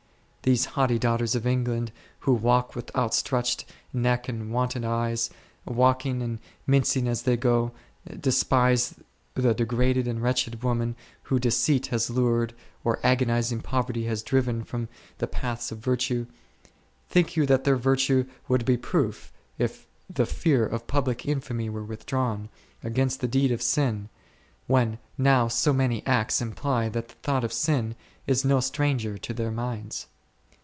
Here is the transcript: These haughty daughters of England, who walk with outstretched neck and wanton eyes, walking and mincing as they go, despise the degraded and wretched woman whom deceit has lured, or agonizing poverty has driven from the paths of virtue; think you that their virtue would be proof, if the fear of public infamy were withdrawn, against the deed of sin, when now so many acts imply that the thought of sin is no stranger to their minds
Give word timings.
These 0.43 0.65
haughty 0.73 0.97
daughters 0.97 1.35
of 1.35 1.45
England, 1.45 1.91
who 2.21 2.33
walk 2.33 2.75
with 2.75 2.93
outstretched 2.95 3.63
neck 3.93 4.27
and 4.27 4.51
wanton 4.51 4.83
eyes, 4.83 5.29
walking 5.65 6.23
and 6.23 6.39
mincing 6.65 7.07
as 7.07 7.21
they 7.21 7.37
go, 7.37 7.73
despise 8.19 8.95
the 9.35 9.53
degraded 9.53 10.07
and 10.07 10.19
wretched 10.19 10.63
woman 10.63 10.95
whom 11.21 11.37
deceit 11.41 11.85
has 11.87 12.09
lured, 12.09 12.55
or 12.83 12.99
agonizing 13.03 13.61
poverty 13.61 14.05
has 14.05 14.23
driven 14.23 14.63
from 14.63 14.89
the 15.19 15.27
paths 15.27 15.71
of 15.71 15.77
virtue; 15.77 16.25
think 17.07 17.35
you 17.37 17.45
that 17.45 17.63
their 17.63 17.77
virtue 17.77 18.25
would 18.47 18.65
be 18.65 18.77
proof, 18.77 19.31
if 19.59 19.85
the 20.09 20.25
fear 20.25 20.65
of 20.65 20.87
public 20.87 21.23
infamy 21.23 21.69
were 21.69 21.85
withdrawn, 21.85 22.49
against 22.83 23.19
the 23.21 23.27
deed 23.27 23.51
of 23.51 23.61
sin, 23.61 24.09
when 24.65 24.97
now 25.19 25.47
so 25.47 25.71
many 25.71 26.03
acts 26.07 26.41
imply 26.41 26.89
that 26.89 27.09
the 27.09 27.15
thought 27.21 27.43
of 27.43 27.53
sin 27.53 27.93
is 28.25 28.43
no 28.43 28.59
stranger 28.59 29.19
to 29.19 29.35
their 29.35 29.51
minds 29.51 30.07